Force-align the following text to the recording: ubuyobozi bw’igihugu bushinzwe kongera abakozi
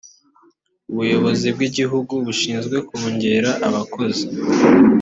ubuyobozi 0.91 1.47
bw’igihugu 1.55 2.13
bushinzwe 2.25 2.75
kongera 2.87 3.51
abakozi 3.67 4.25